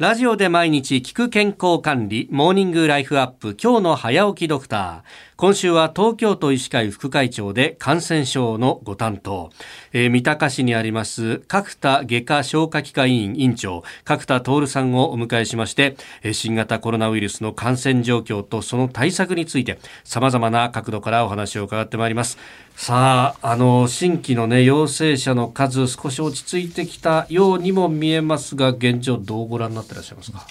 [0.00, 5.02] ラジオで毎日聞く健康管理、モーニングライフアップ、今日の早起きドクター。
[5.36, 9.50] 今週は東京都医師会副会長で感染症のご担当、
[9.92, 15.96] えー、三鷹市にあります角田外科消化器科医院院長、角田徹さんをお迎えしまして、
[16.32, 22.36] 新型コロナウイルスの感染状況とその対策について、様々な角度からお話を伺ってまいります。
[22.76, 30.46] さあ、あの、新規のね、陽性者の数少し落ち着いてきたようにも見えますが、現状どうご覧になってらっしゃいますか？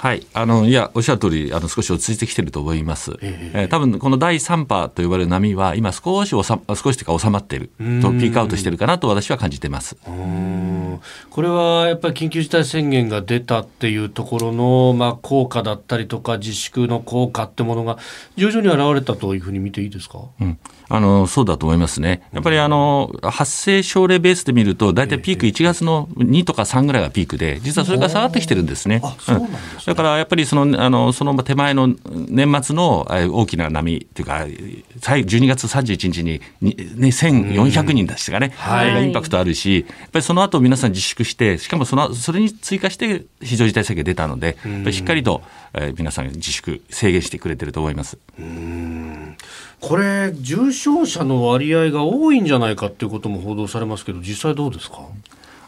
[0.00, 9.98] はい、あのいやおっしゃる通りあの少し落ち着いてきてると思います、えー、えー、多分この第3波と呼ばれる波は今少しおさ少しというか収まっているとピークアウトしてるかなと私は感じてます。
[11.30, 17.98] これはやっぱり緊急事態宣言が出たっていうところの、まあ、効果だったりとか自粛の効果ってものが
[18.36, 20.58] 徐々に現れたというふうに見ていいですか、うん、
[20.88, 22.22] あのそうだと思いますね。
[22.32, 29.00] やっぱりあの発生症例ベースで見ると大体ピーク1月の2とか3ぐらいがピークで実はそれが下がってきてるんですね。
[29.04, 31.88] あそうなんですだからやっぱりそのあのその手前の
[32.28, 34.46] 年末の大きな波というか、
[35.00, 44.56] 12月31日にに、ね、1400人出してかね、はい、インパクトあるし、やっぱりその後皆さん自粛して、しかもそのそれに追加して非常事態宣言出たので、
[44.92, 45.42] しっかりと、
[45.74, 48.16] えー、皆さん自粛、制限してくれてると思います。
[49.80, 54.98] これ、重症者の割合が多いんじゃないかということも報道されますけど、実際どうですか？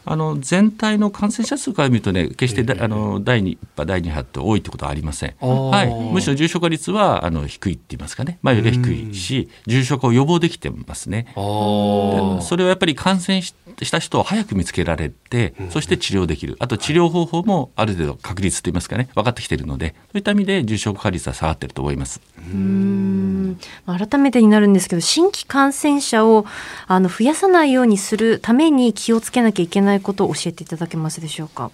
[0.05, 11.27] あの全体の感染者数から見るとね、決してあの第2波、第2波って多いってことはありません、はい、むしろ重症化率はあの低いって言いますかね、前よりは低いし、重症化を予防できてますね。
[11.35, 13.53] それはやっぱり感染し
[13.91, 22.21] た人を早く見つけられて、そして治療できる、あと治療方法もある程度確率といいますかね、分かってきているので、そういった意味で重症化率は下がっていると思います。
[22.37, 23.57] うん。
[23.85, 26.45] 改めてになるんですけど、新規感染者を
[26.87, 31.71] あの増やさないようにするために気をつけなきゃいけないないことを教えていただけますでしょうか？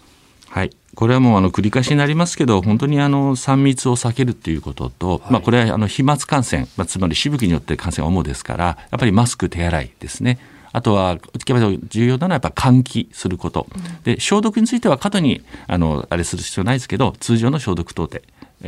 [0.50, 10.40] はい、これはもうあの繰り返しになりますけど、本当にあの3密を避けるということと、はい、まあ、これはあの飛沫感染、まあ、つまりしぶきによって感染が主ですから、やっぱりマスク、手洗いですね。
[10.72, 11.18] あとは
[11.90, 13.68] 重要なのはやっぱ換気すること、
[14.04, 18.24] で消毒については過度にあのあれする必要ないですけど通常の消毒等で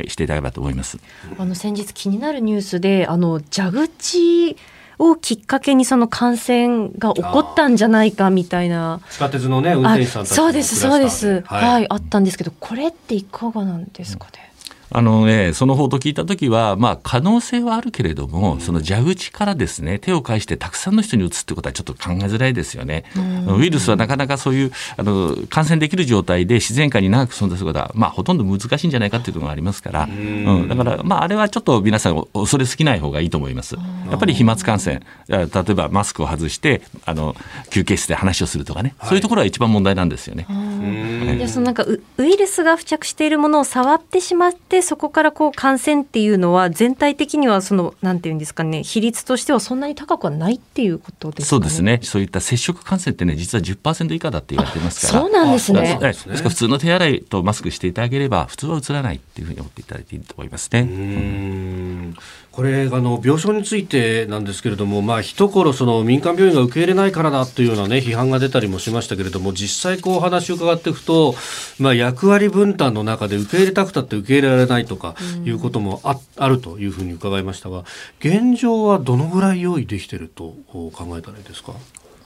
[0.08, 0.98] していただければと思います。
[1.38, 4.56] あの先日気になるニュースであの蛇口
[5.02, 9.00] をきっかけにその感染が起こったんじゃないかみたいな。
[9.10, 14.51] 地下鉄のね運転手さんたちそうですそうです、はい、はい、あったんですけどこれっていかがなんですかね、
[14.94, 23.04] あのね、その報道聞いたときは、まあ、可能性はあるけれども、その蛇口からですね、手を介してたくさんの人に打つってことはちょっと考えづらいですよね。
[23.48, 33.76] ウイルスはなかなかそういう、あの、感染できる状態で自然界に長く存在することは、まあ、ほとんど難しいんじゃないかっていうところがありますから、うん、だから、まあ、あれはちょっと皆さん恐れすぎない方がいいと思います。
[34.10, 37.34] やっぱり飛沫感染、例えばマスクを外して、あの、
[37.70, 40.46] 休憩室で話をするとかね、そういうところは一番問題なんですよね。
[40.48, 52.00] はい、そのなんかウイルスが付着しているものを触ってしまって、そこからこう感染っていうのは全体的にはそのなんていうんですかね比率としてはそんなに高くはないっていうことですか、ね、そうですね。
[52.02, 55.20] そういった接触感染ってね実は10%以下だって言われてますから。
[55.20, 55.98] そうなんですね。
[56.00, 56.24] です。
[56.24, 60.80] から普通の手洗いとマスクしていただければ普通はうつらないっていうふうに思っていただいていいと思いますね。
[60.80, 62.16] うん。
[62.50, 71.34] これあの病床についてなんですけれども、まあ一頃その民間病院が受け入れないからだというようなね批判が出たりもしましたけれども、実際こう話を伺っていくと、
[71.78, 77.84] まあ役割分担の中で受け入れたくたって受け入れられないないとかいうこともあ,、あるというふうに伺いましたが、
[78.20, 81.74] 現状はどのぐらい用意できていると考えたらいいですか？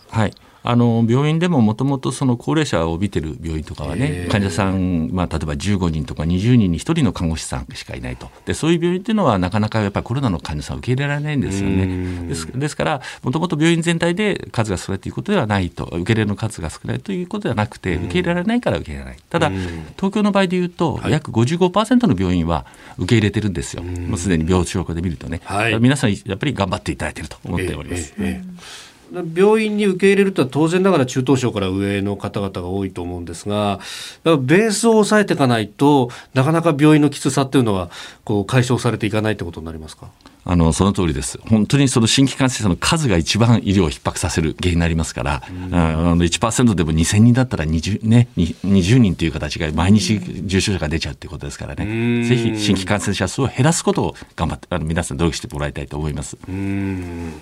[0.09, 0.33] はい。
[0.69, 8.29] あの病院でももともとその高齢者を帯びてる病院とかはね患者さん、まあ、例えば15人とか20人に1人の看護師さんしかいないと。
[8.47, 12.29] でそういう病院っていうのはなかなかやっぱりコロナの患者さんを受け入れられないんですよね。
[12.29, 19.23] ですですからもともと病院全体で数が少ないということではないと受け入れる数が少ないということではなくて受け入れられないから受け入れられない。
[19.31, 19.51] ただ
[19.97, 22.67] 東京の場合でいうと約55%の病院は
[22.99, 23.85] 受け入れてるんですよ。
[23.85, 28.15] もうすでに病床で見るとね、はい、皆さんやっぱり頑張っていただいていると思っております。
[28.19, 33.81] えーえー病院に受け入れるとは当然ながら中等症から上の方々が多いと思うんですが、
[34.25, 37.91] ベースを抑えていかないとなかなか病院のきつさっていうのは
[38.25, 40.09] こう解消されていかないってことになりますか？
[40.49, 56.39] あのその通りです、本当にその新規感染者の数が一番医療を逼迫させる原因になりますから、うん、あの1%でも2000人だったら 20,、ね、20人という形が毎日重症者が出ちゃうということですからね、ぜひ新規感染者数を減らすことを頑張って、あの皆さん、努力してもらいたいと思います。
[56.49, 57.33] うん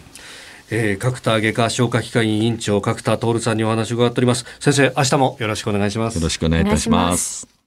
[0.71, 4.45] えー、角田外科消化器科医院長角田徹さんにお話を伺っております。
[4.61, 6.17] 先生明日もよろしくお願いします。
[6.17, 7.64] よろしくお願いいたします。